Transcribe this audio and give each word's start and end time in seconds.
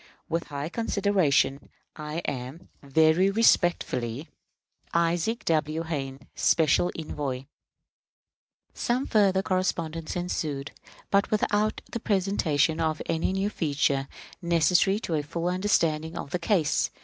With 0.27 0.45
high 0.45 0.67
consideration, 0.69 1.69
I 1.95 2.23
am, 2.25 2.69
very 2.81 3.29
respectfully, 3.29 4.29
ISAAC 4.95 5.45
W. 5.45 5.83
HAYNE, 5.83 6.21
Special 6.33 6.91
Envoy. 6.97 7.43
Some 8.73 9.05
further 9.05 9.43
correspondence 9.43 10.15
ensued, 10.15 10.71
but 11.11 11.29
without 11.29 11.81
the 11.91 11.99
presentation 11.99 12.79
of 12.79 12.99
any 13.05 13.31
new 13.31 13.51
feature 13.51 14.07
necessary 14.41 14.99
to 15.01 15.13
a 15.13 15.21
full 15.21 15.47
understanding 15.47 16.17
of 16.17 16.31
the 16.31 16.39
case. 16.39 16.89